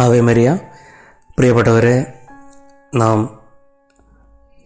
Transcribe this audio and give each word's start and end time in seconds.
Ave 0.00 0.20
Maria. 0.20 0.58
പ്രിയപ്പെട്ടവരെ 1.38 2.12
നാം 2.94 3.38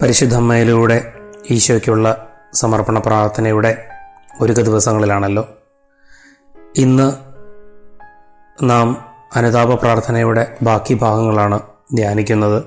പരിശുദ്ധമ്മയിലൂടെ 0.03 1.12
ഈശോയ്ക്കുള്ള 1.50 2.29
സമർപ്പണ 2.54 2.98
പ്രാർത്ഥനയുടെ 2.98 3.88
ഒരുക്ക 4.40 4.61
ദിവസങ്ങളിലാണല്ലോ. 4.61 5.48
ഇന്ന് 6.77 7.12
നാം 8.62 9.14
അനുതാപ 9.37 9.74
പ്രാർത്ഥനയുടെ 9.74 10.56
ബാക്കി 10.62 10.95
ഭാഗങ്ങളാണ് 10.95 11.60
ധ്യാനിക്കുന്നത്. 11.94 12.64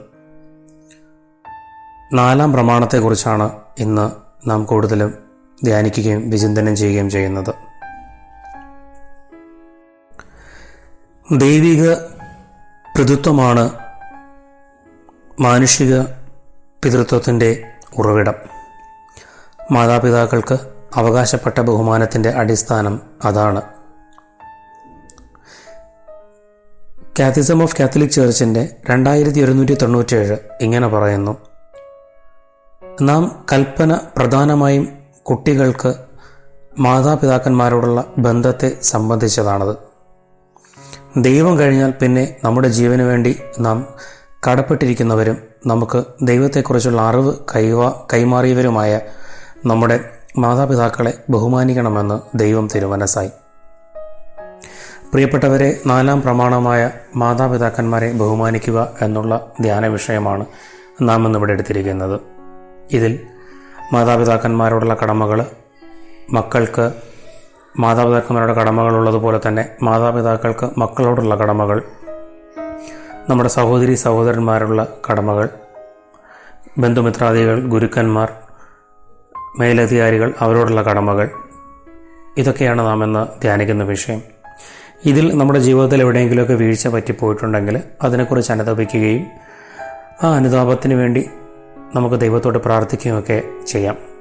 നാലാം 2.13 2.53
പ്രമാണത്തെക്കുറിച്ചാണ് 2.53 3.51
ഇന്ന് 3.79 4.11
നാം 4.49 4.63
കൂടുതലും 4.63 5.13
ധ്യാനിക്കുകയും 5.63 6.29
വിചിന്തനം 6.29 6.75
ചെയ്യുകയും 6.75 7.09
ചെയ്യുന്നത്. 7.09 7.55
ദൈവിക 11.31 12.12
പിതൃത്വമാണ് 12.97 13.69
മാനുഷിക 15.39 16.01
പിതൃത്വത്തിന്റെ 16.83 17.63
ഉറവിടം. 17.97 18.33
മാതാപിതാക്കൾക്ക് 19.71 20.57
അവകാശപ്പെട്ട 20.95 21.59
ബഹുമാനത്തിന്റെ 21.59 22.29
അടിസ്ഥാനം 22.29 23.01
അതാണ്. 23.25 23.61
കാത്തിസം 27.19 27.63
ഓഫ് 27.63 27.75
കാത്തലിക് 27.79 28.09
ചേർച്ചിന്റെ 28.09 28.75
രണ്ടായിരത്തി 28.89 29.39
ഒരുന്നൂറ്റി 29.39 29.73
തൊണ്ണൂറ്റേഴ് 29.73 30.37
ഇങ്ങനെ 30.61 30.87
പറയുന്നു. 30.87 31.37
നാം 33.01 33.45
കൽപ്പന 33.53 33.99
പ്രധാനമായും 34.17 34.97
കുട്ടികൾക്ക് 35.23 35.93
മാതാപിതാക്കന്മാരോടുള്ള 36.79 38.13
ബന്ധത്തെ 38.17 38.77
സംബന്ധിച്ചതാണത്. 38.81 39.92
ദൈവം 41.17 41.59
കഴിഞ്ഞാൽ 41.59 41.91
പിന്നെ 41.91 42.35
നമ്മുടെ 42.43 42.67
ജീവന് 42.67 43.01
വേണ്ടി 43.01 43.39
നാം 43.59 43.87
കടപ്പെട്ടിരിക്കുന്നവരും 44.47 45.37
നമുക്ക് 45.67 46.03
ദൈവത്തെക്കുറിച്ചുള്ള 46.21 47.01
അറിവ് 47.01 47.33
കൈവാ 47.55 48.05
കൈമാറിയവരുമായ 48.13 49.01
നമ്മുടെ 49.65 49.99
മാതാപിതാക്കളെ 50.37 51.13
ബഹുമാനിക്കണമെന്ന് 51.29 52.37
ദൈവം 52.37 52.67
തിരുമനസായി 52.75 53.29
പ്രിയപ്പെട്ടവരെ 55.13 55.79
നാലാം 55.87 56.21
പ്രമാണമായ 56.21 56.91
മാതാപിതാക്കന്മാരെ 57.15 58.11
ബഹുമാനിക്കുക 58.11 58.95
എന്നുള്ള 59.01 59.53
ധ്യാന 59.61 59.87
വിഷയമാണ് 59.87 60.45
നാം 61.01 61.25
ഇന്നിവിടെ 61.25 61.53
എടുത്തിരിക്കുന്നത്. 61.53 62.21
ഇതിൽ 62.91 63.19
മാതാപിതാക്കന്മാരോടുള്ള 63.93 64.97
കടമകൾ 65.03 65.45
മക്കൾക്ക് 66.31 66.91
മാതാപിതാക്കന്മാരുടെ 67.79 68.53
കടമകളുള്ളതുപോലെ 68.53 69.39
തന്നെ 69.47 69.69
മാതാപിതാക്കൾക്ക് 69.83 70.69
മക്കളോടുള്ള 70.77 71.35
കടമകൾ 71.35 71.83
നമ്മുടെ 73.29 73.49
സഹോദരി 73.49 73.93
സഹോദരന്മാരുള്ള 73.93 74.87
കടമകൾ 75.11 75.49
ബന്ധുമിത്രാദികൾ 76.77 77.67
ഗുരുക്കന്മാർ 77.67 78.31
മേലധികാരികൾ 79.59 80.33
അവരോടുള്ള 80.39 80.81
കടമകൾ. 80.81 81.29
ഇതൊക്കെയാണ് 82.37 82.81
നാം 82.81 83.03
ഇന്ന് 83.03 83.41
ധ്യാനിക്കുന്ന 83.41 83.83
വിഷയം. 83.83 84.21
ഇതിൽ 85.05 85.37
നമ്മുടെ 85.37 85.59
ജീവിതത്തിൽ 85.59 86.01
എവിടെയെങ്കിലുമൊക്കെ 86.01 86.53
വീഴ്ച 86.53 86.87
പറ്റിപ്പോയിട്ടുണ്ടെങ്കിൽ 86.87 87.81
അതിനെക്കുറിച്ച് 88.01 88.51
അനുതപിക്കുകയും 88.51 89.25
ആ 90.23 90.35
അനുതാപത്തിന് 90.35 90.93
വേണ്ടി 90.93 91.29
നമുക്ക് 91.95 92.15
ദൈവത്തോട് 92.15 92.57
പ്രാർത്ഥിക്കുകയൊക്കെ 92.57 93.43
ചെയ്യാം. 93.67 94.12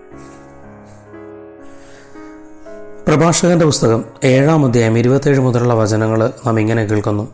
പ്രഭാഷകന്റെ 3.13 3.65
പുസ്തകം 3.65 4.05
ഏഴാം 4.25 4.67
അധ്യായം 4.67 4.99
ഇരുപത്തേഴ് 4.99 5.41
മുതലുള്ള 5.41 5.75
വചനങ്ങൾ 5.75 6.33
നാം 6.47 6.61
ഇങ്ങനെ 6.61 6.85
കേൾക്കുന്നു. 6.85 7.29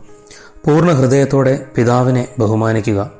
പൂർണ 0.64 0.90
ഹൃദയത്തോടെ 0.90 1.66
പിതാവിനെ 1.76 2.28
ബഹുമാനിക്കുക. 2.38 3.10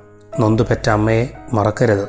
നൊന്തുപെറ്റ 0.41 0.91
അമ്മയെ 0.91 1.29
മറക്കരുത്. 1.53 2.09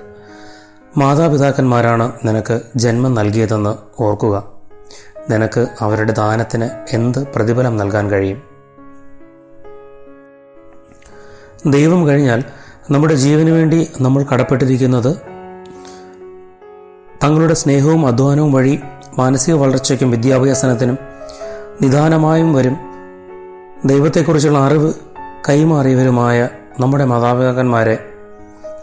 മാതാപിതാക്കന്മാരാണ് 0.97 2.11
നിനക്ക് 2.25 2.61
ജന്മം 2.75 3.15
നൽകിയതെന്ന് 3.15 4.01
ഓർക്കുക. 4.01 4.51
നിനക്ക് 5.29 5.67
അവരുടെ 5.81 6.11
ദാനത്തിന് 6.11 6.95
എന്ത് 6.95 7.27
പ്രതിഫലം 7.35 7.77
നൽകാൻ 7.77 8.09
കഴിയും? 8.09 8.41
ദൈവം 11.65 12.07
കഴിഞ്ഞാൽ 12.07 12.43
നമ്മുടെ 12.91 13.13
ജീവന് 13.13 13.49
വേണ്ടി 13.49 13.87
നമ്മൾ 14.01 14.23
കടപ്പെട്ടിരിക്കുന്നത് 14.23 15.15
തങ്ങളുടെ 17.23 17.53
സ്നേഹവും 17.53 18.07
അധ്വാനവും 18.07 18.51
വഴി 18.51 18.79
മാനസിക 19.17 19.53
വളർച്ചയ്ക്കും 19.53 20.11
വിദ്യാഭ്യാസനത്തിനും 20.11 20.97
നിദാനമായും 21.81 22.53
വരും. 22.53 22.77
ദൈവത്തെക്കുറിച്ചുള്ള 23.85 24.59
അറിവ് 24.59 24.93
കൈമാറിയവരുമായ 25.49 26.49
നമ്മുടെ 26.79 27.05
മാതാപിതാക്കന്മാരെ 27.05 28.05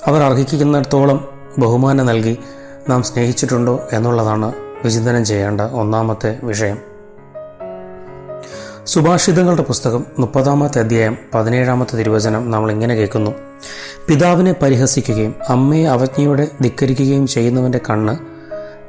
അവർ 0.06 0.22
അർഹിക്കുന്നിടത്തോളം 0.22 1.28
ബഹുമാനം 1.58 2.06
നൽകി 2.06 2.38
നാം 2.88 3.02
സ്നേഹിച്ചിട്ടുണ്ടോ 3.02 3.88
എന്നുള്ളതാണ് 3.92 4.52
വിചിന്തനം 4.84 5.24
ചെയ്യേണ്ട 5.24 5.60
ഒന്നാമത്തെ 5.60 6.38
വിഷയം. 6.42 6.78
സുഭാഷിതങ്ങളുടെ 8.86 9.62
പുസ്തകം 9.62 10.06
മുപ്പതാമത്തെ 10.18 10.78
അധ്യായം 10.78 11.18
പതിനേഴാമത്തെ 11.34 11.96
തിരുവചനം 11.96 12.50
നമ്മൾ 12.50 12.72
ഇങ്ങനെ 12.72 12.94
കേൾക്കുന്നു. 12.94 13.30
പിതാവിനെ 14.08 14.54
പരിഹസിക്കുകയും 14.62 15.34
അമ്മയെ 15.48 15.88
അവജ്ഞയോടെ 15.88 16.48
ധിക്കരിക്കുകയും 16.62 17.26
ചെയ്യുന്നവന്റെ 17.26 17.80
കണ്ണ് 17.90 18.35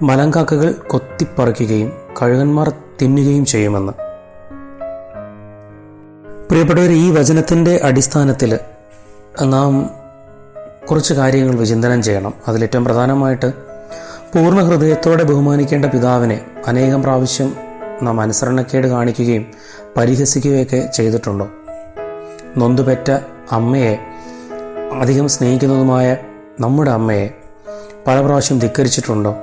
മലങ്കാക്കകൾ 0.02 0.72
കൊത്തിപ്പറിക്കുകയും 0.72 1.94
കഴുകന്മാർ 2.22 2.74
തിന്നുകയും 3.02 3.46
ചെയ്യുമെന്ന്. 3.46 3.94
പ്രിയപ്പെട്ടവർ 6.50 6.92
ഈ 6.92 7.12
വചനത്തിന്റെ 7.12 7.82
അടിസ്ഥാനത്തിൽ 7.84 8.60
നാം 9.44 9.90
കുറച്ച് 10.86 11.14
കാര്യങ്ങൾ 11.14 11.56
വിചിന്തനം 11.56 12.02
ചെയ്യണം. 12.02 12.34
അതിലേറ്റവും 12.48 12.86
പ്രധാനമായിട്ട് 12.86 13.54
പൂർണ 14.34 14.60
ഹൃദയത്തോടെ 14.60 15.24
ബഹുമാനിക്കേണ്ട 15.24 15.86
പിതാവിനെ 15.86 16.46
അനേകം 16.68 17.04
പ്രാവശ്യം 17.04 17.56
നാം 18.04 18.22
അനുസരണക്കേട് 18.22 18.88
കാണിക്കുകയും 18.88 19.46
പരിഹസിക്കുകയൊക്കെ 19.98 20.90
ചെയ്തിട്ടുണ്ടോ. 20.94 21.48
നൊന്തുപെറ്റ 22.58 23.12
അമ്മയെ 23.52 23.98
അധികം 25.02 25.30
സ്നേഹിക്കുന്നതുമായ 25.30 26.18
നമ്മുടെ 26.60 26.92
അമ്മയെ 26.92 27.30
പല 28.08 28.22
പ്രാവശ്യം 28.22 28.60
ധിക്കരിച്ചിട്ടുണ്ടോ. 28.60 29.36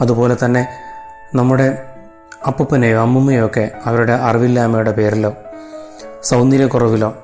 അതുപോലെ 0.00 0.36
തന്നെ 0.44 0.68
നമ്മുടെ 1.34 1.82
അപ്പൂപ്പനെയോ 2.46 3.00
അമ്മുമ്മയോ 3.00 3.46
ഒക്കെ 3.46 3.70
അവരുടെ 3.84 4.12
അറിവില്ലായ്മയുടെ 4.12 4.92
പേരിലോ 4.92 5.34
സൗന്ദര്യക്കുറവിലോ 6.22 7.14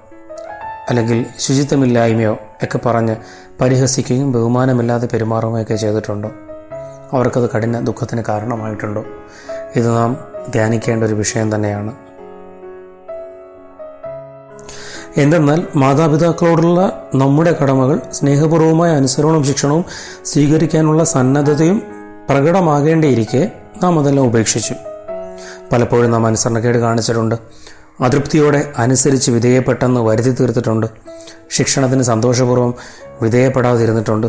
അല്ലെങ്കിൽ 0.91 1.27
ശുചിത്വമില്ലായ്മയോ 1.39 2.39
ഒക്കെ 2.63 2.79
പറഞ്ഞ് 2.87 3.17
പരിഹസിക്കുകയും 3.61 4.33
ബഹുമാനമില്ലാതെ 4.33 5.07
പെരുമാറുകയൊക്കെ 5.07 5.75
ചെയ്തിട്ടുണ്ടോ. 5.75 6.31
അവർക്കത് 7.13 7.51
കഠിന 7.51 7.81
ദുഃഖത്തിന് 7.81 8.23
കാരണമായിട്ടുണ്ടോ? 8.29 9.05
ഇത് 9.77 9.97
നാം 9.97 10.17
ധ്യാനിക്കേണ്ട 10.53 11.05
ഒരു 11.05 11.15
വിഷയം 11.15 11.55
തന്നെയാണ്. 11.55 11.93
എന്തെന്നാൽ 15.17 15.67
മാതാപിതാക്കളോടുള്ള 15.77 17.09
നമ്മുടെ 17.15 17.57
കടമകൾ 17.63 18.01
സ്നേഹപൂർവമായ 18.13 18.91
അനുസരണവും 18.91 19.45
ശിക്ഷണവും 19.45 19.85
സ്വീകരിക്കാനുള്ള 20.25 21.05
സന്നദ്ധതയും 21.05 22.00
പ്രകടമാകേണ്ടിയിരിക്കെ 22.31 23.53
നാം 23.83 23.99
അതെല്ലാം 23.99 24.27
ഉപേക്ഷിച്ചു. 24.27 24.75
പലപ്പോഴും 25.73 26.11
നാം 26.11 26.27
അനുസരണക്കേട് 26.27 26.79
കാണിച്ചിട്ടുണ്ട്. 26.79 27.35
അതൃപ്തിയോടെ 28.01 28.73
അനുസരിച്ച് 28.79 29.31
വിധേയപ്പെട്ടെന്ന് 29.31 30.01
വരുത്തി 30.01 30.31
തീർത്തിട്ടുണ്ട്. 30.31 30.87
ശിക്ഷണത്തിന് 31.51 32.03
സന്തോഷപൂർവം 32.03 32.75
വിധേയപ്പെടാതിരുന്നിട്ടുണ്ട്. 33.23 34.27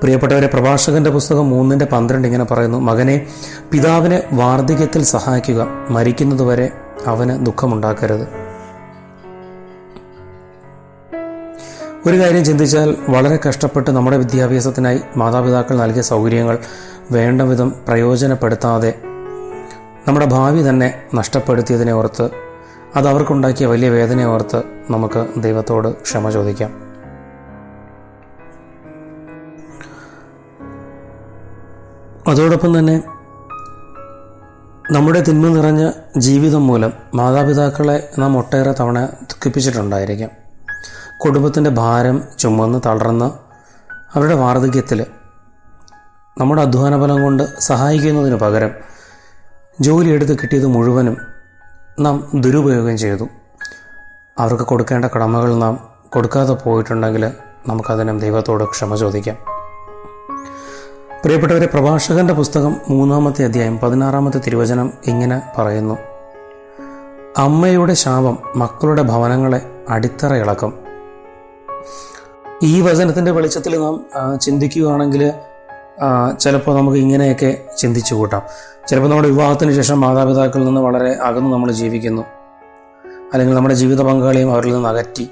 പ്രിയപ്പെട്ടവരെ 0.00 0.46
പ്രഭാഷകന്റെ 0.46 1.10
പുസ്തകം 1.10 1.50
മൂന്നിന്റെ 1.50 1.84
പന്ത്രണ്ട് 1.84 2.28
ഇങ്ങനെ 2.28 2.44
പറയുന്നു 2.44 2.78
മകനെ 2.78 3.26
പിതാവിനെ 3.72 4.22
വാർദ്ധക്യത്തിൽ 4.32 5.04
സഹായിക്കുക. 5.04 5.66
മരിക്കുന്നതുവരെ 5.90 6.70
അവന് 7.06 7.46
ദുഃഖമുണ്ടാക്കരുത്. 7.46 8.47
ഒരു 12.06 12.20
കാര്യം 12.20 12.44
ചിന്തിച്ചാൽ 12.44 12.96
വളരെ 13.08 13.38
കഷ്ടപ്പെട്ട് 13.48 13.90
നമ്മുടെ 13.90 14.16
വിദ്യാഭ്യാസത്തിനായി 14.16 15.00
മാതാപിതാക്കൾ 15.16 15.76
നൽകിയ 15.76 16.02
സൗകര്യങ്ങൾ 16.02 16.58
വേണ്ട 17.12 17.42
വിധം 17.42 17.74
പ്രയോജനപ്പെടുത്താതെ 17.88 18.94
നമ്മുടെ 20.08 20.26
ഭാവി 20.26 20.68
തന്നെ 20.68 20.94
നഷ്ടപ്പെടുത്തിയതിനെ 21.14 21.92
ഓർത്ത് 21.92 22.30
അത് 22.96 23.08
അവർക്കുണ്ടാക്കിയ 23.08 23.66
വലിയ 23.66 23.88
വേദനയെ 23.88 24.24
ഓർത്ത് 24.24 24.62
നമുക്ക് 24.90 25.26
ദൈവത്തോട് 25.40 25.88
ക്ഷമ 26.02 26.30
ചോദിക്കാം. 26.30 26.70
അതോടൊപ്പം 32.28 32.78
തന്നെ 32.78 33.02
നമ്മുടെ 34.92 35.20
തിന്മ 35.20 35.48
നിറഞ്ഞ 35.48 35.90
ജീവിതം 36.16 36.66
മൂലം 36.66 36.92
മാതാപിതാക്കളെ 37.14 38.10
നാം 38.18 38.38
ഒട്ടേറെ 38.38 38.72
തവണ 38.80 39.04
ദുഃഖിപ്പിച്ചിട്ടുണ്ടായിരിക്കാം. 39.04 40.47
കുടുംബത്തിന്റെ 41.24 41.70
ഭാരം 41.70 42.22
ചുമന്ന് 42.38 42.78
തളർന്ന് 42.86 43.30
അവരുടെ 44.14 44.34
വാർദ്ധക്യത്തിൽ 44.34 45.06
നമ്മുടെ 46.38 46.62
അധ്വാനഫലം 46.62 47.22
കൊണ്ട് 47.22 47.60
സഹായിക്കുന്നതിന് 47.60 48.36
പകരം 48.36 48.70
ജോലിയെടുത്ത് 49.80 50.38
കിട്ടിയത് 50.38 50.66
മുഴുവനും 50.66 51.16
നാം 52.00 52.30
ദുരുപയോഗം 52.34 52.98
ചെയ്തു. 52.98 53.28
അവർക്ക് 54.38 54.62
കൊടുക്കേണ്ട 54.62 55.04
കടമകൾ 55.04 55.54
നാം 55.54 55.88
കൊടുക്കാതെ 56.08 56.54
പോയിട്ടുണ്ടെങ്കിൽ 56.54 57.32
നമുക്കതിനും 57.68 58.18
ദൈവത്തോട് 58.18 58.64
ക്ഷമ 58.64 58.94
ചോദിക്കാം. 58.94 59.36
പ്രിയപ്പെട്ടവരെ 61.22 61.66
പ്രഭാഷകന്റെ 61.66 62.34
പുസ്തകം 62.34 62.76
മൂന്നാമത്തെ 62.88 63.44
അധ്യായം 63.44 63.78
പതിനാറാമത്തെ 63.78 64.38
തിരുവചനം 64.38 64.92
ഇങ്ങനെ 65.06 65.42
പറയുന്നു. 65.58 65.98
അമ്മയുടെ 67.38 67.94
ശാപം 67.94 68.38
മക്കളുടെ 68.56 69.02
ഭവനങ്ങളെ 69.02 69.84
അടിത്തറ 69.88 70.34
ഇളക്കും. 70.34 70.87
ഈ 72.62 72.80
വചനത്തിന്റെ 72.80 73.30
വെളിച്ചത്തിൽ 73.30 73.78
നാം 73.78 74.04
ചിന്തിക്കുകയാണെങ്കിൽ 74.40 75.32
ചിലപ്പോൾ 76.40 76.76
നമുക്ക് 76.76 76.98
ഇങ്ങനെയൊക്കെ 76.98 77.58
ചിന്തിച്ചു 77.78 78.14
കൂട്ടാം. 78.14 78.42
ചിലപ്പോൾ 78.88 79.08
നമ്മുടെ 79.08 79.28
വിവാഹത്തിന് 79.28 79.72
ശേഷം 79.72 80.00
മാതാപിതാക്കളിൽ 80.00 80.64
നിന്ന് 80.64 80.80
വളരെ 80.80 81.12
അകന്ന് 81.12 81.50
നമ്മൾ 81.52 81.72
ജീവിക്കുന്നു. 81.72 82.22
അല്ലെങ്കിൽ 83.32 83.54
നമ്മുടെ 83.54 83.74
ജീവിത 83.74 84.00
പങ്കാളിയും 84.02 84.52
അവരിൽ 84.52 84.72
നിന്ന് 84.72 84.88
അകറ്റി. 84.88 85.28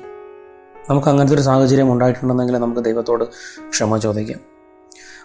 നമുക്ക് 0.90 1.08
അങ്ങനത്തെ 1.08 1.34
ഒരു 1.34 1.42
സാഹചര്യം 1.42 1.92
ഉണ്ടായിട്ടുണ്ടെന്നെങ്കിൽ 1.92 2.58
നമുക്ക് 2.58 2.80
ദൈവത്തോട് 2.80 3.24
ക്ഷമ 3.70 3.96
ചോദിക്കാം. 3.96 4.40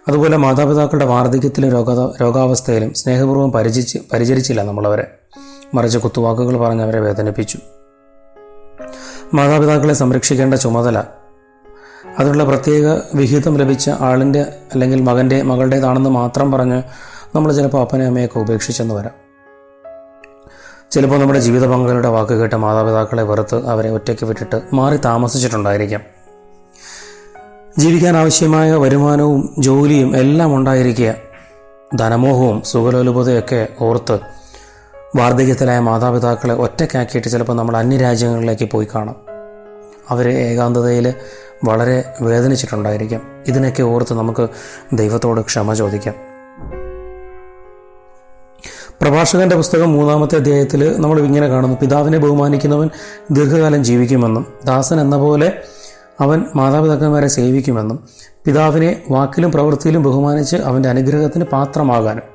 അതുപോലെ 0.08 0.38
മാതാപിതാക്കളുടെ 0.38 1.06
വാർദ്ധക്യത്തിലും 1.06 1.70
രോഗ 1.72 2.22
രോഗാവസ്ഥയിലും 2.22 2.94
സ്നേഹപൂർവം 2.94 3.52
പരിചരിച്ച് 3.52 3.98
പരിചരിച്ചില്ല 4.14 4.62
നമ്മളവരെ. 4.62 5.08
മറിച്ച് 5.74 5.98
കുത്തുവാക്കുകൾ 5.98 6.58
പറഞ്ഞ് 6.58 6.84
അവരെ 6.84 7.00
വേദനിപ്പിച്ചു. 7.00 7.60
മാതാപിതാക്കളെ 9.33 9.94
സംരക്ഷിക്കേണ്ട 9.94 10.54
ചുമതല. 10.54 11.04
അതിനുള്ള 12.19 12.44
പ്രത്യേക 12.44 13.00
വിഹിതം 13.16 13.57
ലഭിച്ച 13.57 13.89
ആളിന്റെ 13.89 14.42
അല്ലെങ്കിൽ 14.74 15.01
മകന്റെ 15.01 15.42
മകളുടേതാണെന്ന് 15.42 16.10
മാത്രം 16.10 16.51
പറഞ്ഞ് 16.51 16.83
നമ്മൾ 17.36 17.54
ചിലപ്പോൾ 17.54 17.81
അപ്പനെ 17.81 18.06
അമ്മയൊക്കെ 18.06 18.39
ഉപേക്ഷിച്ചെന്ന് 18.39 18.95
വരാം. 18.95 19.12
ചിലപ്പോൾ 20.92 21.19
നമ്മുടെ 21.19 21.39
ജീവിത 21.39 21.66
പങ്കാളിയുടെ 21.66 22.07
വാക്ക് 22.07 22.33
കേട്ട് 22.33 22.56
മാതാപിതാക്കളെ 22.56 23.24
വെറുത്ത് 23.24 23.68
അവരെ 23.68 23.89
ഒറ്റയ്ക്ക് 23.89 24.25
വിട്ടിട്ട് 24.25 24.62
മാറി 24.74 24.98
താമസിച്ചിട്ടുണ്ടായിരിക്കാം. 24.98 26.01
ജീവിക്കാൻ 27.77 28.18
ആവശ്യമായ 28.18 28.72
വരുമാനവും 28.72 29.56
ജോലിയും 29.60 30.18
എല്ലാം 30.18 30.56
ഉണ്ടായിരിക്കുക. 30.56 31.16
ധനമോഹവും 31.95 32.62
സുഖലോലുപതയൊക്കെ 32.62 33.68
ഓർത്ത് 33.80 34.19
വാർദ്ധക്യത്തിലായ 35.16 35.80
മാതാപിതാക്കളെ 35.80 36.54
ഒറ്റക്കാക്കിയിട്ട് 36.54 37.28
ചിലപ്പോൾ 37.28 37.54
നമ്മൾ 37.54 37.78
അന്യരാജ്യങ്ങളിലേക്ക് 37.78 38.66
പോയി 38.66 38.88
കാണാം. 38.96 39.16
അവർ 40.10 40.30
ഏകാന്തതയിൽ 40.30 41.13
വളരെ 41.63 42.13
വേദനിച്ചിട്ടുണ്ടായിരിക്കാം. 42.22 43.22
ഇതിനൊക്കെ 43.48 43.84
ഓർത്ത് 43.84 44.13
നമുക്ക് 44.13 44.48
ദൈവത്തോട് 44.94 45.42
ക്ഷമ 45.42 45.74
ചോദിക്കാം. 45.74 46.16
പ്രഭാഷകന്റെ 49.02 49.56
പുസ്തകം 49.56 49.92
മൂന്നാമത്തെ 49.92 50.36
അധ്യായത്തിൽ 50.36 51.02
നമ്മൾ 51.02 51.19
ഇങ്ങനെ 51.19 51.48
കാണുന്നു. 51.48 51.78
പിതാവിനെ 51.81 52.18
ബഹുമാനിക്കുന്നവൻ 52.18 52.90
ദീർഘകാലം 53.31 53.84
ജീവിക്കുമെന്നും 53.84 54.54
ദാസൻ 54.66 55.02
എന്ന 55.02 55.18
പോലെ 55.18 55.62
അവൻ 56.19 56.46
മാതാപിതാക്കന്മാരെ 56.56 57.28
സേവിക്കുമെന്നും 57.28 58.08
പിതാവിനെ 58.46 59.04
വാക്കിലും 59.10 59.52
പ്രവൃത്തിയിലും 59.52 60.04
ബഹുമാനിച്ച് 60.04 60.56
അവന്റെ 60.56 60.90
അനുഗ്രഹത്തിന് 60.90 61.46
പാത്രമാകാനും 61.46 62.31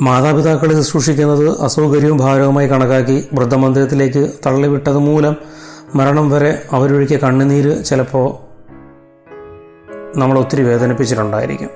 മാതാപിതാക്കളെ 0.00 0.74
ശുശ്രൂഷിക്കുന്നത് 0.74 1.62
അസൗകര്യവും 1.62 2.16
ഭാരവുമായി 2.16 2.68
കണക്കാക്കി 2.68 3.28
വൃദ്ധമന്ദിരത്തിലേക്ക് 3.32 4.30
തള്ളിവിട്ടത് 4.46 4.98
മൂലം 4.98 5.36
മരണം 5.94 6.30
വരെ 6.30 6.62
അവരൊഴുക്കിയ 6.72 7.16
കണ്ണുനീര് 7.16 7.84
ചിലപ്പോൾ 7.84 8.34
നമ്മൾ 10.18 10.38
ഒത്തിരി 10.38 10.62
വേദനിപ്പിച്ചിട്ടുണ്ടായിരിക്കും. 10.62 11.68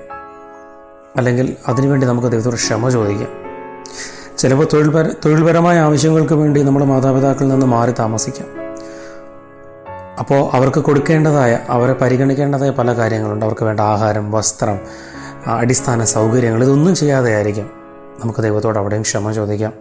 അല്ലെങ്കിൽ 1.17 1.55
അതിനുവേണ്ടി 1.67 2.07
നമുക്ക് 2.07 2.27
ദൈവത്തോട് 2.27 2.55
ക്ഷമ 2.55 2.89
ചോദിക്കാം. 2.89 3.29
ചിലപ്പോൾ 4.37 4.67
തൊഴിൽപര 4.73 5.09
തൊഴിൽപരമായ 5.25 5.79
ആവശ്യങ്ങൾക്ക് 5.79 6.33
വേണ്ടി 6.33 6.63
നമ്മൾ 6.63 6.83
മാതാപിതാക്കളിൽ 6.83 7.49
നിന്ന് 7.49 7.65
മാറി 7.65 7.91
താമസിക്കാം. 7.91 8.47
അപ്പോൾ 10.19 10.55
അവർക്ക് 10.55 10.79
കൊടുക്കേണ്ടതായ 10.79 11.59
അവരെ 11.69 11.93
പരിഗണിക്കേണ്ടതായ 11.93 12.69
പല 12.69 12.93
കാര്യങ്ങളുണ്ട്. 12.93 13.45
അവർക്ക് 13.45 13.65
വേണ്ട 13.65 13.79
ആഹാരം 13.79 14.31
വസ്ത്രം 14.31 14.79
അടിസ്ഥാന 15.47 16.03
സൗകര്യങ്ങൾ 16.03 16.63
ഇതൊന്നും 16.63 16.95
ചെയ്യാതെ 16.95 17.35
ആയിരിക്കും 17.35 17.78
നമുക്ക് 18.21 18.41
ദൈവത്തോട് 18.41 18.77
അവിടെയും 18.79 19.01
ക്ഷമ 19.01 19.31
ചോദിക്കാം. 19.31 19.73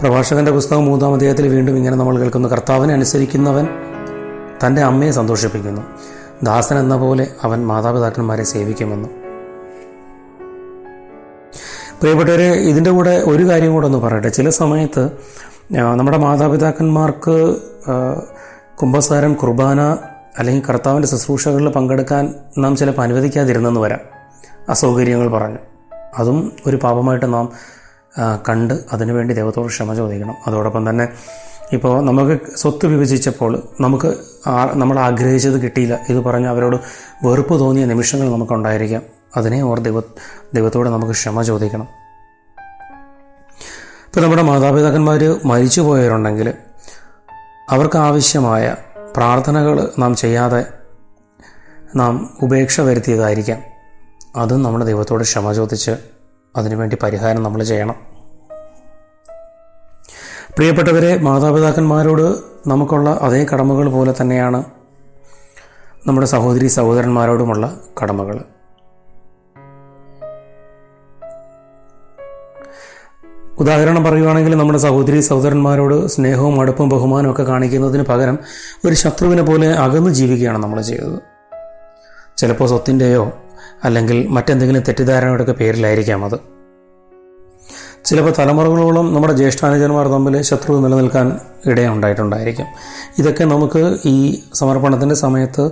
പ്രഭാഷകന്റെ 0.00 0.52
പുസ്തകം 0.52 0.84
മൂന്നാം 0.86 1.14
അധ്യായത്തിൽ 1.14 1.48
വീണ്ടും 1.48 1.76
ഇങ്ങനെ 1.76 1.96
നമ്മൾ 1.96 2.18
കേൾക്കുന്നു. 2.18 2.48
കർത്താവിനെ 2.48 2.92
അനുസരിക്കുന്നവൻ 2.94 3.66
തന്റെ 4.62 4.82
അമ്മയെ 4.82 5.10
സന്തോഷിപ്പിക്കുന്നു. 5.10 5.82
ദാസൻ 6.42 6.76
എന്ന 6.78 6.96
പോലെ 6.96 7.24
അവൻ 7.42 7.66
മാതാപിതാക്കന്മാരെ 7.66 8.44
സേവിക്കുമെന്ന്. 8.44 9.08
പ്രിയപ്പെട്ടവരെ 12.00 12.48
ഇതിന്റെ 12.70 12.90
കൂടെ 12.90 13.14
ഒരു 13.26 13.44
കാര്യം 13.50 13.72
കൂടെ 13.72 13.86
ഒന്ന് 13.86 13.98
പറയട്ടെ. 13.98 14.28
ചില 14.28 14.48
സമയത്ത് 14.50 15.04
നമ്മുടെ 15.98 16.18
മാതാപിതാക്കന്മാർക്ക് 16.18 17.36
കുംഭസാരം 18.80 19.34
കുർബാന 19.34 19.80
അല്ലെങ്കിൽ 20.38 20.62
കർത്താവിന്റെ 20.68 21.08
ശുശ്രൂഷകളിൽ 21.08 21.68
പങ്കെടുക്കാൻ 21.68 22.34
നാം 22.58 22.76
ചിലപ്പോൾ 22.76 23.02
അനുവദിക്കാതിരുന്നെന്ന് 23.02 23.80
വരാം. 23.80 24.02
അസൗകര്യങ്ങൾ 24.68 25.28
പറഞ്ഞു. 25.28 25.58
അതും 26.18 26.52
ഒരു 26.66 26.76
പാപമായിട്ട് 26.76 27.34
നാം 27.34 27.52
കണ്ട് 28.48 28.74
അതിനുവേണ്ടി 28.92 29.34
ദൈവത്തോട് 29.34 29.66
ക്ഷമ 29.66 29.94
ചോദിക്കണം. 29.94 30.34
അതോടൊപ്പം 30.46 30.90
തന്നെ 30.90 31.08
ഇപ്പോൾ 31.72 32.04
നമുക്ക് 32.04 32.56
സ്വത്ത് 32.56 32.86
വിഭജിച്ചപ്പോൾ 32.86 33.62
നമുക്ക് 33.80 34.14
നമ്മൾ 34.74 34.98
ആഗ്രഹിച്ചത് 34.98 35.62
കിട്ടിയില്ല. 35.62 36.00
ഇത് 36.08 36.18
പറഞ്ഞ് 36.18 36.48
അവരോട് 36.48 36.76
വെറുപ്പ് 37.26 37.58
തോന്നിയ 37.60 37.84
നിമിഷങ്ങൾ 37.84 38.32
നമുക്കുണ്ടായിരിക്കാം. 38.32 39.02
അതിനെ 39.36 39.62
ഓർ 39.62 39.78
ദൈവ 39.80 40.00
ദൈവത്തോട് 40.54 40.88
നമുക്ക് 40.88 41.12
ക്ഷമ 41.12 41.42
ചോദിക്കണം. 41.42 41.88
ഇപ്പോൾ 44.06 44.20
നമ്മുടെ 44.20 44.42
മാതാപിതാക്കന്മാർ 44.42 45.40
മരിച്ചു 45.44 45.80
പോയവരുണ്ടെങ്കിൽ 45.80 46.54
അവർക്ക് 47.70 47.96
ആവശ്യമായ 47.98 48.76
പ്രാർത്ഥനകൾ 49.16 49.90
നാം 49.98 50.16
ചെയ്യാതെ 50.16 50.64
നാം 51.96 52.36
ഉപേക്ഷ 52.42 52.80
വരുത്തിയതായിരിക്കാം. 52.80 53.71
അതും 54.36 54.62
നമ്മൾ 54.62 54.84
ദൈവത്തോട് 54.84 55.22
ക്ഷമ 55.22 55.52
ചോദിച്ച് 55.52 55.90
അതിനുവേണ്ടി 56.56 56.98
പരിഹാരം 57.02 57.42
നമ്മൾ 57.42 57.62
ചെയ്യണം. 57.62 57.94
പ്രിയപ്പെട്ടവരെ 60.56 61.18
മാതാപിതാക്കന്മാരോട് 61.18 62.38
നമുക്കുള്ള 62.68 63.18
അതേ 63.22 63.46
കടമകൾ 63.52 63.88
പോലെ 63.88 64.14
തന്നെയാണ് 64.20 64.64
നമ്മുടെ 66.06 66.26
സഹോദരി 66.26 66.66
സഹോദരന്മാരോടുമുള്ള 66.66 67.80
കടമകൾ. 68.02 68.44
ഉദാഹരണം 73.58 74.04
പറയുകയാണെങ്കിൽ 74.04 74.54
നമ്മുടെ 74.54 74.78
സഹോദരി 74.78 75.20
സഹോദരന്മാരോട് 75.20 76.06
സ്നേഹവും 76.06 76.60
അടുപ്പും 76.60 76.88
ബഹുമാനവും 76.88 77.32
ഒക്കെ 77.32 77.42
കാണിക്കുന്നതിന് 77.42 78.02
പകരം 78.02 78.38
ഒരു 78.84 78.94
ശത്രുവിനെ 78.94 79.42
പോലെ 79.42 79.72
അകന്ന് 79.72 80.10
ജീവിക്കുകയാണ് 80.10 80.58
നമ്മൾ 80.62 80.80
ചെയ്തത്. 80.80 81.18
ചിലപ്പോൾ 82.36 82.68
സ്വത്തിന്റെയോ 82.68 83.41
അല്ലെങ്കിൽ 83.84 84.26
മറ്റെന്തെങ്കിലും 84.26 84.82
തെറ്റിദ്ധാരണയുടെയൊക്കെ 84.82 85.52
പേരിലായിരിക്കാം 85.52 86.24
അത്. 86.24 86.52
ചിലപ്പോൾ 88.04 88.32
തലമുറകളോളം 88.38 89.14
നമ്മുടെ 89.14 89.34
ജ്യേഷ്ഠാനുജന്മാർ 89.34 90.08
തമ്മിൽ 90.08 90.42
ശത്രു 90.42 90.74
നിലനിൽക്കാൻ 90.74 91.40
ഇടയുണ്ടായിട്ടുണ്ടായിരിക്കും. 91.66 92.66
ഇതൊക്കെ 93.18 93.44
നമുക്ക് 93.44 93.98
ഈ 94.04 94.40
സമർപ്പണത്തിന്റെ 94.54 95.14
സമയത്ത് 95.14 95.70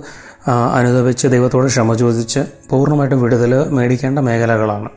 അനുഭവിച്ച് 0.73 1.27
ദൈവത്തോട് 1.27 1.65
ക്ഷമ 1.65 1.93
ചോദിച്ച് 1.93 2.39
പൂർണമായിട്ടും 2.69 3.21
വിടുതൽ 3.21 3.69
മേടിക്കേണ്ട 3.69 4.19
മേഖലകളാണ്. 4.19 4.89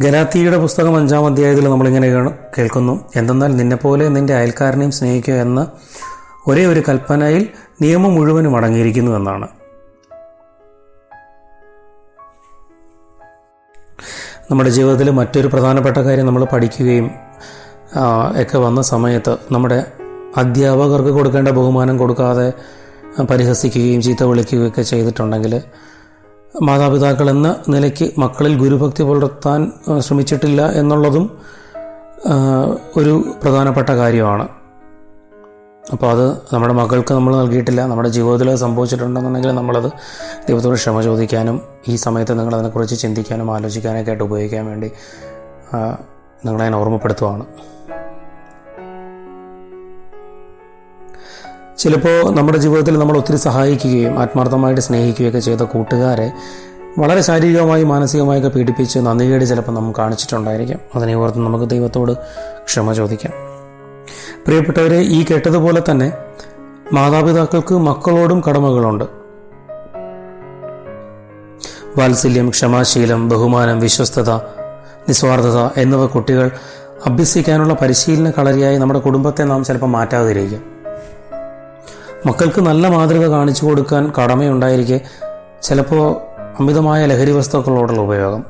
ഗലാത്തിയുടെ 0.00 0.58
പുസ്തകം 0.58 0.96
അഞ്ചാം 0.96 1.26
അധ്യായത്തിൽ 1.26 1.68
നമ്മളിങ്ങനെ 1.68 2.08
കേൾ- 2.08 2.32
കേൾക്കുന്നു. 2.58 3.04
എന്തെന്നാൽ 3.16 3.56
നിന്നെപ്പോലെ 3.56 4.08
നിന്റെ 4.08 4.34
അയൽക്കാരനെയും 4.34 4.90
സ്നേഹിക്കുക 4.90 5.34
എന്ന 5.34 5.70
ഒരേ 6.46 6.66
ഒരു 6.66 6.82
കൽപ്പനയിൽ 6.88 7.48
നിയമം 7.82 8.14
മുഴുവനും 8.14 8.56
അടങ്ങിയിരിക്കുന്നു 8.56 9.16
എന്നാണ്. 9.16 9.48
നമ്മുടെ 14.50 14.70
ജീവിതത്തിൽ 14.70 15.10
മറ്റൊരു 15.10 15.46
പ്രധാനപ്പെട്ട 15.46 15.96
കാര്യം 15.96 16.26
നമ്മൾ 16.26 16.44
പഠിക്കുകയും 16.44 17.10
ഒക്കെ 18.40 18.58
വന്ന 18.58 18.82
സമയത്ത് 18.82 19.36
നമ്മുടെ 19.52 19.84
അധ്യാപകർക്ക് 20.36 21.08
കൊടുക്കേണ്ട 21.08 21.48
ബഹുമാനം 21.48 21.98
കൊടുക്കാതെ 21.98 22.52
പരിഹസിക്കുകയും 23.22 24.02
ചീത്ത 24.02 24.24
വിളിക്കുകയും 24.24 24.68
ഒക്കെ 24.68 24.82
ചെയ്തിട്ടുണ്ടെങ്കിൽ 24.82 25.62
മാതാപിതാക്കൾ 26.62 27.30
എന്ന 27.30 27.56
നിലയ്ക്ക് 27.68 28.10
മക്കളിൽ 28.18 28.58
ഗുരുഭക്തി 28.58 29.02
പുലർത്താൻ 29.02 29.72
ശ്രമിച്ചിട്ടില്ല 29.98 30.70
എന്നുള്ളതും 30.70 31.38
ഒരു 32.96 33.24
പ്രധാനപ്പെട്ട 33.42 33.90
കാര്യമാണ്. 33.90 34.48
അപ്പോൾ 35.84 36.10
അത് 36.10 36.54
നമ്മുടെ 36.54 36.74
മകൾക്ക് 36.74 37.14
നമ്മൾ 37.14 37.36
നൽകിയിട്ടില്ല. 37.36 37.86
നമ്മുടെ 37.86 38.08
ജീവിതത്തിൽ 38.08 38.50
അത് 38.50 38.56
സംഭവിച്ചിട്ടുണ്ടെന്നുണ്ടെങ്കിൽ 38.56 39.50
നമ്മളത് 39.50 39.90
ദൈവത്തോട് 40.48 40.74
ക്ഷമ 40.74 41.02
ചോദിക്കാനും 41.02 41.60
ഈ 41.88 41.96
സമയത്ത് 41.96 42.38
നിങ്ങൾ 42.38 42.54
അതിനെക്കുറിച്ച് 42.54 43.00
ചിന്തിക്കാനും 43.00 43.54
ആലോചിക്കാനൊക്കെ 43.54 44.10
ആയിട്ട് 44.10 44.24
ഉപയോഗിക്കാൻ 44.24 44.66
വേണ്ടി 44.66 44.90
ആ, 45.74 45.98
നിങ്ങളെ 46.46 46.64
ഞാൻ 46.64 46.74
ഓർമ്മപ്പെടുത്തുവാണ്. 46.74 47.44
ചിലപ്പോൾ 51.78 52.30
നമ്മുടെ 52.30 52.58
ജീവിതത്തിൽ 52.58 52.98
നമ്മൾ 52.98 53.18
ഒത്തിരി 53.18 53.36
സഹായിക്കുകയും 53.36 54.20
ആത്മാർത്ഥമായിട്ട് 54.20 54.80
സ്നേഹിക്കുകയൊക്കെ 54.80 55.38
ചെയ്ത 55.38 55.62
കൂട്ടുകാരെ 55.62 56.32
വളരെ 56.98 57.20
ശാരീരികമായി 57.20 57.84
മാനസികമായൊക്കെ 57.84 58.48
പീഡിപ്പിച്ച് 58.48 58.98
നന്ദികേട് 58.98 59.44
ചിലപ്പോൾ 59.44 59.72
നമ്മൾ 59.72 59.94
കാണിച്ചിട്ടുണ്ടായിരിക്കാം. 59.98 60.80
അതിനെ 60.94 61.14
ഓർത്ത് 61.14 61.38
നമുക്ക് 61.38 61.70
ദൈവത്തോട് 61.70 62.12
ക്ഷമ 62.64 62.92
ചോദിക്കാം. 62.92 63.49
പ്രിയപ്പെട്ടവരെ 64.46 64.96
ഈ 64.96 65.24
കേട്ടതുപോലെ 65.24 65.82
തന്നെ 65.90 66.12
മാതാപിതാക്കൾക്ക് 66.92 67.74
മക്കളോടും 67.74 68.42
കടമകളുണ്ട്. 68.48 69.04
വാത്സല്യം 71.98 72.50
ക്ഷമാശീലം 72.50 73.28
ബഹുമാനം 73.28 73.80
വിശ്വസ്തത 73.80 74.30
നിസ്വാർത്ഥത 75.08 75.58
എന്നിവ 75.76 76.06
കുട്ടികൾ 76.06 76.50
അഭ്യസിക്കാനുള്ള 77.06 77.74
പരിശീലന 77.74 78.30
കളരിയായി 78.30 78.76
നമ്മുടെ 78.78 79.00
കുടുംബത്തെ 79.00 79.42
നാം 79.42 79.64
ചിലപ്പോൾ 79.64 79.86
മാറ്റാതിരിക്കും. 79.86 80.62
മക്കൾക്ക് 82.26 82.60
നല്ല 82.60 82.88
മാതൃക 82.88 83.26
കാണിച്ചു 83.26 83.66
കൊടുക്കാൻ 83.66 84.12
കടമയുണ്ടായിരിക്കെ 84.18 85.00
ചിലപ്പോൾ 85.62 86.16
അമിതമായ 86.60 87.06
ലഹരി 87.06 87.30
വസ്തുക്കളോടുള്ള 87.30 88.00
ഉപയോഗം. 88.00 88.44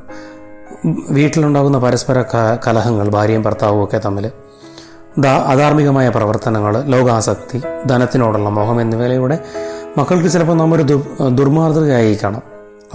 വീട്ടിലുണ്ടാകുന്ന 1.11 1.79
പരസ്പര 1.79 2.23
കലഹങ്ങൾ 2.67 3.09
ഭാര്യയും 3.09 3.43
ഭർത്താവും 3.43 3.85
ഒക്കെ 3.85 3.99
തമ്മിൽ 3.99 4.31
അധാർമികമായ 5.29 6.09
പ്രവർത്തനങ്ങൾ 6.09 6.85
ലോകാസക്തി 6.85 7.63
ധനത്തിനോടുള്ള 7.87 8.49
മോഹം 8.49 8.81
എന്നിവയിലൂടെ 8.81 9.39
മക്കൾക്ക് 9.99 10.29
ചിലപ്പോൾ 10.29 10.55
നാം 10.55 10.75
ഒരു 10.75 10.83
ദു- 10.83 11.29
ദുർമാതൃകയായി 11.29 12.19
കാണാം. 12.25 12.43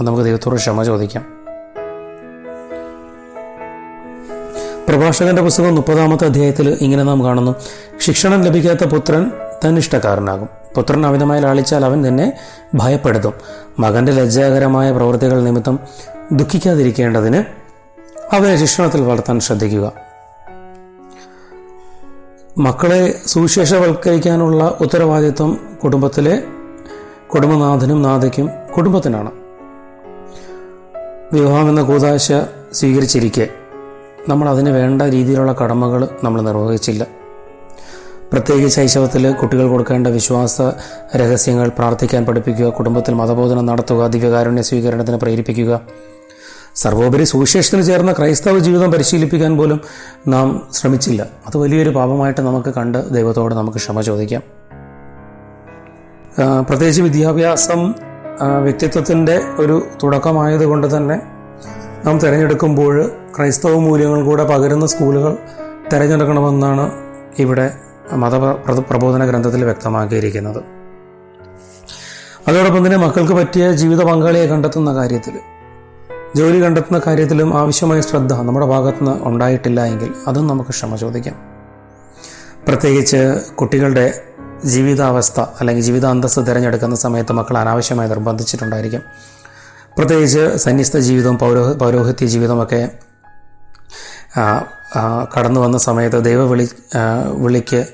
നമുക്ക് 0.00 0.24
ദൈവത്തോട് 0.24 0.56
ക്ഷമ 0.56 0.82
ചോദിക്കാം. 0.82 1.36
പ്രഭാഷകന്റെ 4.88 5.42
പുസ്തകം 5.42 5.74
മുപ്പതാമത്തെ 5.74 6.24
അധ്യായത്തിൽ 6.24 6.78
ഇങ്ങനെ 6.80 7.02
നാം 7.02 7.24
കാണുന്നു. 7.24 7.54
ശിക്ഷണം 7.98 8.42
ലഭിക്കാത്ത 8.42 8.84
പുത്രൻ 8.84 9.30
തന്നിഷ്ടക്കാരനാകും 9.64 10.48
പുത്രൻ 10.76 11.06
അമിതമായി 11.06 11.40
ലാളിച്ചാൽ 11.40 11.84
അവൻ 11.84 12.08
തന്നെ 12.08 12.32
ഭയപ്പെടുത്തും. 12.74 13.32
മകന്റെ 13.78 14.12
ലജ്ജാകരമായ 14.12 14.92
പ്രവൃത്തികൾ 14.92 15.44
നിമിത്തം 15.44 15.78
ദുഃഖിക്കാതിരിക്കേണ്ടതിന് 16.32 17.44
അവനെ 18.34 18.56
ശിക്ഷണത്തിൽ 18.56 19.02
വളർത്താൻ 19.02 19.40
ശ്രദ്ധിക്കുക. 19.40 20.05
മക്കളെ 22.58 23.14
സുവിശേഷവൽക്കരിക്കാനുള്ള 23.26 24.78
ഉത്തരവാദിത്വം 24.80 25.60
കുടുംബത്തിലെ 25.84 26.42
കുടുംബനാഥനും 27.34 28.02
നാഥയ്ക്കും 28.02 28.50
കുടുംബത്തിനാണ്. 28.76 29.30
വിവാഹമെന്ന 31.32 31.82
കൂതാശ 31.82 32.32
സ്വീകരിച്ചിരിക്കെ. 32.72 33.48
നമ്മൾ 34.28 34.48
അതിന് 34.48 34.70
വേണ്ട 34.70 35.02
രീതിയിലുള്ള 35.02 35.52
കടമകൾ 35.52 36.08
നമ്മൾ 36.24 36.40
നിർവഹിച്ചില്ല. 36.40 37.06
പ്രത്യേകിച്ച് 38.32 38.76
ശൈശവത്തിൽ 38.76 39.32
കുട്ടികൾ 39.32 39.68
കൊടുക്കേണ്ട 39.68 40.06
വിശ്വാസ 40.06 40.62
രഹസ്യങ്ങൾ 41.16 41.68
പ്രാർത്ഥിക്കാൻ 41.68 42.26
പഠിപ്പിക്കുക 42.26 42.68
കുടുംബത്തിൽ 42.68 43.14
മതബോധനം 43.14 43.66
നടത്തുക 43.66 44.06
ദിവ്യകാരുണ്യ 44.06 44.62
സ്വീകരണത്തിന് 44.62 45.16
പ്രേരിപ്പിക്കുക 45.16 45.80
സർവോപരി 46.76 47.24
സുവിശേഷത്തിന് 47.24 47.82
ചേർന്ന 47.82 48.12
ക്രൈസ്തവ 48.12 48.58
ജീവിതം 48.58 48.92
പരിശീലിപ്പിക്കാൻ 48.92 49.56
പോലും 49.58 49.80
നാം 50.28 50.68
ശ്രമിച്ചില്ല. 50.72 51.22
അത് 51.46 51.56
വലിയൊരു 51.56 51.90
പാപമായിട്ട് 51.90 52.40
നമുക്ക് 52.40 52.74
കണ്ട് 52.74 52.98
ദൈവത്തോട് 53.10 53.54
നമുക്ക് 53.54 53.78
ക്ഷമ 53.78 54.00
ചോദിക്കാം. 54.00 54.42
പ്രത്യേകിച്ച് 56.68 57.02
വിദ്യാഭ്യാസം 57.02 57.94
വ്യക്തിത്വത്തിന്റെ 58.62 59.40
ഒരു 59.58 59.86
തുടക്കമായതുകൊണ്ട് 60.02 60.96
തന്നെ 60.96 61.16
നാം 62.06 62.18
തിരഞ്ഞെടുക്കുമ്പോൾ 62.18 62.94
ക്രൈസ്തവ 63.36 63.78
മൂല്യങ്ങൾ 63.78 64.24
കൂടെ 64.24 64.44
പകരുന്ന 64.44 64.86
സ്കൂളുകൾ 64.86 65.36
തിരഞ്ഞെടുക്കണമെന്നാണ് 65.92 66.92
ഇവിടെ 67.38 67.66
മത 68.12 68.34
പ്രബോധന 68.90 69.24
ഗ്രന്ഥത്തിൽ 69.24 69.64
വ്യക്തമാക്കിയിരിക്കുന്നത്. 69.64 70.60
അതോടൊപ്പം 72.48 72.86
തന്നെ 72.86 72.98
മക്കൾക്ക് 72.98 73.32
പറ്റിയ 73.32 73.72
ജീവിത 73.72 74.02
പങ്കാളിയെ 74.02 74.46
കണ്ടെത്തുന്ന 74.46 74.94
കാര്യത്തിൽ 74.94 75.36
ജോലി 76.36 76.58
കണ്ടെത്തുന്ന 76.62 76.98
കാര്യത്തിലും 77.06 77.50
ആവശ്യമായ 77.58 78.00
ശ്രദ്ധ 78.00 78.32
നമ്മുടെ 78.46 78.66
ഭാഗത്തുനിന്ന് 78.66 79.12
ഉണ്ടായിട്ടില്ല 79.28 79.80
എങ്കിൽ 79.84 80.10
അതും 80.28 80.46
നമുക്ക് 80.46 80.70
ക്ഷമ 80.70 80.96
ചോദിക്കാം. 80.96 81.36
പ്രത്യേകിച്ച് 82.68 83.20
കുട്ടികളുടെ 83.54 84.06
ജീവിതാവസ്ഥ 84.64 85.40
അല്ലെങ്കിൽ 85.60 85.84
ജീവിത 85.84 86.06
അന്തസ്സ് 86.06 86.40
തിരഞ്ഞെടുക്കുന്ന 86.40 86.96
സമയത്ത് 86.96 87.32
മക്കൾ 87.32 87.58
അനാവശ്യമായി 87.58 88.08
നിർബന്ധിച്ചിട്ടുണ്ടായിരിക്കും. 88.08 89.02
പ്രത്യേകിച്ച് 89.98 90.56
സന്യസ്ത 90.56 90.96
ജീവിതവും 90.98 91.38
പൗരോഹ 91.38 91.72
പൗരോഹിത്യ 91.72 92.26
ജീവിതമൊക്കെ 92.26 92.80
കടന്നു 95.34 95.60
വന്ന 95.60 95.78
സമയത്ത് 95.78 96.24
ദൈവവിളി 96.24 96.68
വിളിക്ക് 97.34 97.86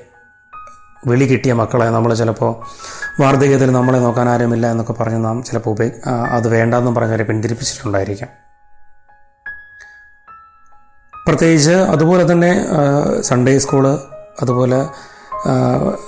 വിളി 1.07 1.25
കിട്ടിയ 1.25 1.53
മക്കളെ 1.53 1.85
നമ്മൾ 1.85 2.11
ചിലപ്പോൾ 2.13 2.51
വാർദ്ധക്യത്തിൽ 3.19 3.71
നമ്മളെ 3.71 3.99
നോക്കാൻ 3.99 4.29
ആരുമില്ല 4.29 4.71
എന്നൊക്കെ 4.71 4.93
പറഞ്ഞ് 4.93 5.25
നാം 5.25 5.43
ചിലപ്പോൾ 5.43 5.69
ഉപയോഗ 5.69 6.09
അത് 6.09 6.47
വേണ്ടെന്നും 6.47 6.95
പറഞ്ഞവരെ 6.95 7.23
പിന്തിരിപ്പിച്ചിട്ടുണ്ടായിരിക്കാം. 7.23 8.29
പ്രത്യേകിച്ച് 11.27 11.71
അതുപോലെ 11.71 12.31
തന്നെ 12.31 12.51
സൺഡേ 13.21 13.59
സ്കൂൾ 13.59 13.87
അതുപോലെ 14.41 14.79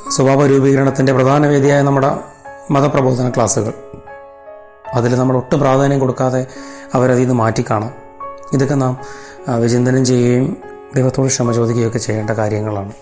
സ്വഭാവ 0.10 0.48
രൂപീകരണത്തിന്റെ 0.48 1.14
പ്രധാന 1.14 1.48
വേദിയായ 1.48 1.82
നമ്മുടെ 1.82 2.20
മതപ്രബോധന 2.72 3.30
ക്ലാസ്സുകൾ. 3.30 3.74
അതിൽ 4.94 5.16
നമ്മൾ 5.20 5.36
ഒട്ടും 5.38 5.60
പ്രാധാന്യം 5.60 6.00
കൊടുക്കാതെ 6.00 6.48
അവരതിൽ 6.94 7.22
നിന്ന് 7.22 7.34
മാറ്റിക്കാണാം. 7.34 7.94
ഇതൊക്കെ 8.54 8.76
നാം 8.76 8.94
വിചിന്തനം 9.62 10.06
ചെയ്യുകയും 10.06 10.58
ദൈവത്തോട് 10.96 11.28
ക്ഷമ 11.28 11.52
ചോദിക്കുകയൊക്കെ 11.52 11.98
ചെയ്യേണ്ട 11.98 12.30
കാര്യങ്ങളാണ്. 12.30 12.94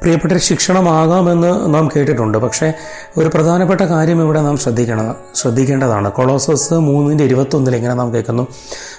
പ്രിയപ്പെട്ട 0.00 0.36
ശിക്ഷണമാകാമെന്ന് 0.36 1.74
നാം 1.74 1.88
കേട്ടിട്ടുണ്ട്. 1.96 2.38
പക്ഷേ 2.38 2.72
ഒരു 3.16 3.28
പ്രധാനപ്പെട്ട 3.34 3.80
കാര്യം 3.80 4.22
ഇവിടെ 4.22 4.40
നാം 4.40 4.56
ശ്രദ്ധിക്കണം 4.56 5.14
ശ്രദ്ധിക്കേണ്ടതാണ്. 5.34 6.12
കൊളോസസ് 6.12 6.74
മൂന്നിന്റെ 6.74 7.24
ഇരുപത്തൊന്നിൽ 7.24 7.76
ഇങ്ങനെ 7.76 7.94
നാം 7.94 8.14
കേൾക്കുന്നു. 8.14 8.46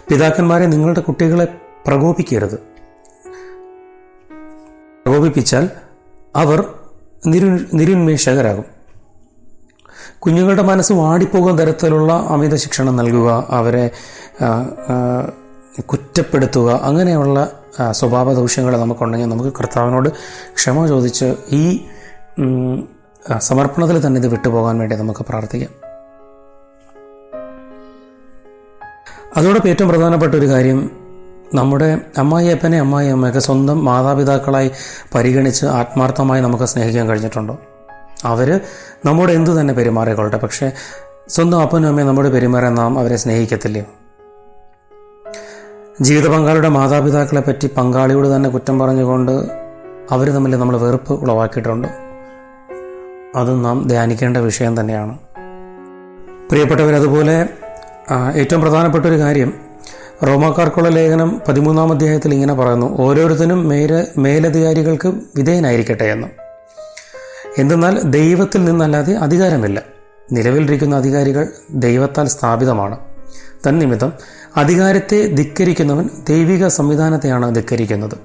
പിതാക്കന്മാരെ 0.10 0.66
നിങ്ങളുടെ 0.66 1.00
കുട്ടികളെ 1.00 1.48
പ്രകോപിക്കരുത് 1.88 2.58
പ്രകോപിപ്പിച്ചാൽ 5.06 5.70
അവർ 6.36 6.64
നിരു 7.28 7.60
നിരുന്മേഷകരാകും. 7.74 8.66
കുഞ്ഞുങ്ങളുടെ 10.20 10.62
മനസ്സ് 10.62 10.94
വാടിപ്പോകുന്ന 10.94 11.62
തരത്തിലുള്ള 11.62 12.14
അമിത 12.14 12.56
ശിക്ഷണം 12.56 12.96
നൽകുക 12.96 13.48
അവരെ 13.50 13.92
കുറ്റപ്പെടുത്തുക 15.82 16.70
അങ്ങനെയുള്ള 16.72 17.59
സ്വഭാവ 17.92 18.34
ദൂഷ്യങ്ങൾ 18.34 18.78
നമുക്കുണ്ടെങ്കിൽ 18.78 19.28
നമുക്ക് 19.28 19.50
കർത്താവിനോട് 19.50 20.10
ക്ഷമ 20.54 20.88
ചോദിച്ച് 20.88 21.36
ഈ 21.52 21.86
സമർപ്പണത്തിൽ 23.38 24.08
തന്നെ 24.08 24.20
ഇത് 24.20 24.28
വിട്ടുപോകാൻ 24.28 24.78
വേണ്ടി 24.78 24.96
നമുക്ക് 24.96 25.26
പ്രാർത്ഥിക്കാം. 25.30 25.70
അതോടൊപ്പം 29.38 29.70
ഏറ്റവും 29.70 29.90
പ്രധാനപ്പെട്ട 29.90 30.36
ഒരു 30.36 30.46
കാര്യം 30.46 30.90
നമ്മുടെ 31.54 32.02
അമ്മായിയപ്പനെ 32.18 32.80
അമ്മായിയമ്മയൊക്കെ 32.80 33.40
സ്വന്തം 33.40 33.86
മാതാപിതാക്കളായി 33.86 34.72
പരിഗണിച്ച് 35.16 35.66
ആത്മാർത്ഥമായി 35.66 36.42
നമുക്ക് 36.42 36.64
സ്നേഹിക്കാൻ 36.64 37.10
കഴിഞ്ഞിട്ടുണ്ടോ? 37.10 37.58
അവർ 38.26 38.60
നമ്മുടെ 39.06 39.34
എന്തു 39.34 39.52
തന്നെ 39.60 39.74
പെരുമാറിക്കൊള്ളട്ടെ 39.74 40.38
പക്ഷേ 40.38 40.72
സ്വന്തം 41.28 41.62
അപ്പനും 41.62 41.88
അമ്മയും 41.88 42.08
നമ്മുടെ 42.08 42.30
പെരുമാറാൻ 42.30 42.76
നാം 42.76 43.00
അവരെ 43.00 43.16
സ്നേഹിക്കത്തില്ലയോ 43.16 43.99
ജീവിത 46.02 46.28
പങ്കാളിയുടെ 46.28 46.70
മാതാപിതാക്കളെ 46.70 47.42
പറ്റി 47.42 47.70
പങ്കാളിയോട് 47.78 48.36
തന്നെ 48.36 48.50
കുറ്റം 48.50 48.80
പറഞ്ഞുകൊണ്ട് 48.80 49.32
അവർ 50.12 50.30
തമ്മിൽ 50.30 50.52
നമ്മൾ 50.60 50.78
വെറുപ്പ് 50.78 51.14
ഉളവാക്കിയിട്ടുണ്ട്. 51.14 51.88
അത് 53.36 53.66
നാം 53.66 53.88
ധ്യാനിക്കേണ്ട 53.88 54.38
വിഷയം 54.38 54.80
തന്നെയാണ്. 54.80 55.18
പ്രിയപ്പെട്ടവരതുപോലെ 56.50 57.50
ഏറ്റവും 58.36 58.62
പ്രധാനപ്പെട്ട 58.62 59.06
ഒരു 59.06 59.20
കാര്യം 59.20 59.54
റോമാക്കാർക്കുള്ള 60.28 60.90
ലേഖനം 60.90 61.42
പതിമൂന്നാം 61.48 61.92
അധ്യായത്തിൽ 61.92 62.34
ഇങ്ങനെ 62.34 62.54
പറയുന്നു 62.54 62.98
ഓരോരുത്തരും 63.02 63.68
മേല 63.68 64.06
മേലധികാരികൾക്ക് 64.18 65.08
വിധേയനായിരിക്കട്ടെ 65.36 66.04
എന്ന്. 66.04 66.28
എന്തെന്നാൽ 67.58 68.02
ദൈവത്തിൽ 68.02 68.66
നിന്നല്ലാതെ 68.66 69.14
അധികാരമില്ല. 69.14 69.82
നിലവിലിരിക്കുന്ന 70.32 70.96
അധികാരികൾ 70.96 71.48
ദൈവത്താൽ 71.72 72.28
സ്ഥാപിതമാണ്. 72.28 72.98
തന്നിമിത്തം 73.68 74.14
അധികാരത്തെ 74.58 75.28
ധിക്കരിക്കുന്നവൻ 75.28 76.10
ദൈവിക 76.30 76.68
സംവിധാനത്തെയാണ് 76.68 77.56
ധിക്കരിക്കുന്നത്. 77.56 78.16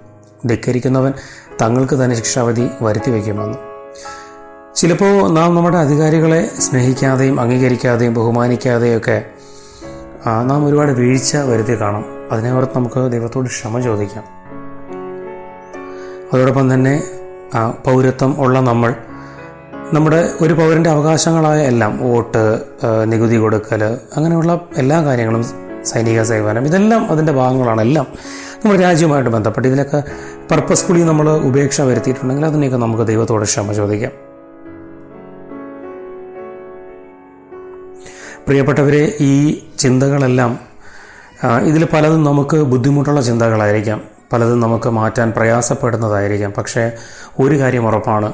ധിക്കരിക്കുന്നവൻ 0.49 1.12
തങ്ങൾക്ക് 1.62 2.04
തന്നെ 2.04 2.16
ശിക്ഷാവധി 2.16 2.69
വരുത്തി 2.83 3.11
വയ്ക്കുമെന്ന് 3.11 3.59
ചിലപ്പോൾ 4.75 5.31
നാം 5.33 5.54
നമ്മുടെ 5.54 5.78
അധികാരികളെ 5.78 6.50
സ്നേഹിക്കാതെയും 6.61 7.40
അംഗീകരിക്കാതെയും 7.40 8.14
ബഹുമാനിക്കാതെയും 8.14 8.99
ഒക്കെ 8.99 9.25
നാം 10.26 10.66
ഒരുപാട് 10.66 10.93
വീഴ്ച 10.93 11.37
വരുത്തി 11.37 11.81
കാണും. 11.81 12.04
അതിനെ 12.33 12.52
ഓർത്ത് 12.52 12.73
നമുക്ക് 12.76 13.12
ദൈവത്തോട് 13.12 13.47
ക്ഷമ 13.47 13.81
ചോദിക്കാം. 13.81 14.25
അതോടൊപ്പം 16.33 16.75
തന്നെ 16.75 17.02
പൗരത്വം 17.87 18.40
ഉള്ള 18.40 18.61
നമ്മൾ 18.61 18.95
നമ്മുടെ 19.93 20.31
ഒരു 20.40 20.54
പൗരന്റെ 20.54 20.90
അവകാശങ്ങളായ 20.90 21.62
എല്ലാം 21.62 22.11
വോട്ട് 22.11 22.62
നികുതി 23.04 23.37
കൊടുക്കൽ 23.37 23.99
അങ്ങനെയുള്ള 24.16 24.61
എല്ലാ 24.76 25.04
കാര്യങ്ങളും 25.04 25.63
സൈനിക 25.84 26.22
സേവനം. 26.22 26.66
ഇതെല്ലാം 26.66 27.10
അതിന്റെ 27.10 27.32
ഭാഗങ്ങളാണ്. 27.32 27.80
എല്ലാം 27.80 28.06
നമ്മുടെ 28.64 28.82
രാജ്യവുമായിട്ട് 28.82 29.30
ബന്ധപ്പെട്ട് 29.30 29.68
ഇതിനൊക്കെ 29.68 30.02
പർപ്പസ്ഫുള്ളി 30.50 31.02
നമ്മൾ 31.02 31.30
ഉപേക്ഷ 31.30 31.80
വരുത്തിയിട്ടുണ്ടെങ്കിൽ 31.80 32.46
അതിനെയൊക്കെ 32.46 32.78
നമുക്ക് 32.78 33.02
ദൈവത്തോട് 33.02 33.44
ക്ഷമ 33.44 33.72
ചോദിക്കാം. 33.72 34.10
പ്രിയപ്പെട്ടവരെ 38.46 39.16
ഈ 39.20 39.64
ചിന്തകളെല്ലാം 39.78 40.58
ഇതിൽ 41.62 41.88
പലതും 41.92 42.24
നമുക്ക് 42.24 42.56
ബുദ്ധിമുട്ടുള്ള 42.56 43.20
ചിന്തകളായിരിക്കാം. 43.20 44.00
പലതും 44.32 44.60
നമുക്ക് 44.60 44.88
മാറ്റാൻ 44.88 45.32
പ്രയാസപ്പെടുന്നതായിരിക്കാം. 45.36 46.52
പക്ഷേ 46.58 46.92
ഒരു 47.40 47.58
കാര്യം 47.58 47.86
ഉറപ്പാണ്. 47.86 48.32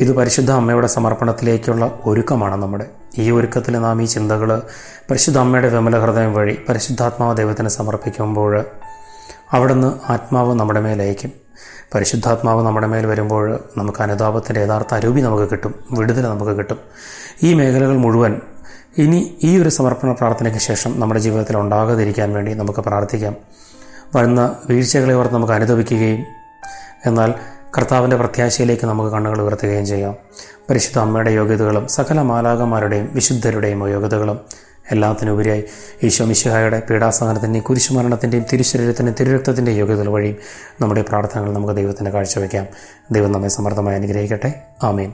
ഇത് 0.00 0.12
പരിശുദ്ധ 0.12 0.50
അമ്മയുടെ 0.50 0.86
സമർപ്പണത്തിലേക്കുള്ള 0.86 2.00
ഒരുക്കമാണ് 2.04 2.56
നമ്മുടെ. 2.56 2.86
ഈ 3.18 3.30
ഒരുക്കത്തിൽ 3.30 3.78
നാം 3.78 4.02
ഈ 4.02 4.04
ചിന്തകൾ 4.04 4.62
പരിശുദ്ധ 5.10 5.38
അമ്മയുടെ 5.38 5.68
വിമല 5.68 5.98
ഹൃദയം 5.98 6.34
വഴി 6.34 6.58
പരിശുദ്ധാത്മാവ് 6.68 7.36
ദൈവത്തിന് 7.36 7.68
സമർപ്പിക്കുമ്പോൾ 7.68 8.64
അവിടുന്ന് 9.52 10.12
ആത്മാവ് 10.12 10.54
നമ്മുടെ 10.54 10.80
മേലയക്കും 10.80 11.32
പരിശുദ്ധാത്മാവ് 11.94 12.66
നമ്മുടെ 12.66 12.86
മേൽ 12.86 13.06
വരുമ്പോൾ 13.06 13.58
നമുക്ക് 13.76 14.02
അനുതാപത്തിന്റെ 14.02 14.60
യഥാർത്ഥ 14.60 14.94
അരൂപി 14.94 15.20
നമുക്ക് 15.20 15.50
കിട്ടും. 15.50 15.74
വിടുതൽ 15.90 16.22
നമുക്ക് 16.22 16.52
കിട്ടും. 16.52 16.78
ഈ 17.42 17.54
മേഖലകൾ 17.54 17.96
മുഴുവൻ 17.96 18.40
ഇനി 18.98 19.36
ഈ 19.42 19.62
ഒരു 19.62 19.68
സമർപ്പണ 19.68 20.12
പ്രാർത്ഥനയ്ക്ക് 20.12 20.60
ശേഷം 20.60 21.00
നമ്മുടെ 21.00 21.20
ജീവിതത്തിൽ 21.20 21.56
ഉണ്ടാകാതിരിക്കാൻ 21.56 22.32
വേണ്ടി 22.32 22.54
നമുക്ക് 22.54 22.80
പ്രാർത്ഥിക്കാം. 22.80 23.36
വരുന്ന 24.16 24.56
വീഴ്ചകളെ 24.70 25.14
ഓർത്ത് 25.14 25.34
നമുക്ക് 25.34 25.52
അനുദപിക്കുകയും 25.52 26.24
എന്നാൽ 27.06 27.34
കർത്താവിന്റെ 27.76 28.16
പ്രത്യാശയിലേക്ക് 28.16 28.86
നമുക്ക് 28.86 29.10
കണ്ണുകൾ 29.10 29.42
ഉയർത്തുകയും 29.42 29.86
ചെയ്യാം. 29.86 30.14
പരിശുദ്ധ 30.70 30.98
അമ്മയുടെ 30.98 31.30
യോഗ്യതകളും 31.30 31.88
സകല 31.88 32.22
മാലാകന്മാരുടെയും 32.22 33.10
വിശുദ്ധരുടെയും 33.12 33.88
യോഗ്യതകളും 33.88 34.40
എല്ലാത്തിനുപരിയായി 34.92 35.64
ഈശോ 36.02 36.24
മിശിഹായുടെ 36.24 36.82
പീഡാസഹനത്തിന്റെയും 36.90 37.64
കുരിശുമരണത്തിന്റെയും 37.64 38.46
തിരുശരീരത്തിന്റെയും 38.52 39.16
തിരുരക്തത്തിന്റെയും 39.20 39.78
യോഗ്യതകൾ 39.78 40.08
വഴിയും 40.08 40.36
നമ്മുടെ 40.80 41.02
പ്രാർത്ഥനകൾ 41.02 41.52
നമുക്ക് 41.52 41.74
ദൈവത്തിന്റെ 41.74 42.10
കാഴ്ചവെക്കാം. 42.10 42.66
ദൈവം 43.12 43.32
നമ്മെ 43.32 43.48
സമർത്ഥമായി 43.48 43.96
അനുഗ്രഹിക്കട്ടെ. 43.96 44.52
ആമീൻ. 44.82 45.12